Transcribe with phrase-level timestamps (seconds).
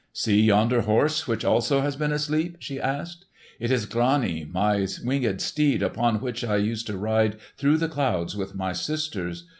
[0.13, 3.25] "See yonder horse, which also has been asleep?" she asked.
[3.59, 8.35] "It is Grani, my winged steed, upon which I used to ride through the clouds
[8.35, 9.47] with my sisters.